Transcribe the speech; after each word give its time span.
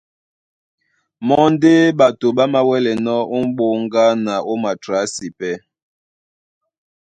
Mɔ́ 1.27 1.43
ndé 1.53 1.71
ɓato 1.97 2.27
ɓá 2.37 2.43
māwɛ́lɛnɔ́ 2.53 3.27
ó 3.35 3.37
m̀ɓóŋga 3.47 4.03
na 4.25 4.33
ó 4.51 4.53
matrǎsi. 4.63 5.27
Pɛ́. 5.37 5.53